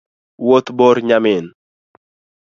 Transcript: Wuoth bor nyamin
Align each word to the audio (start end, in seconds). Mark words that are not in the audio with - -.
Wuoth 0.47 0.69
bor 0.77 0.95
nyamin 1.09 1.45